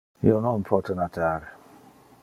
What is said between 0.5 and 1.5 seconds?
pote natar.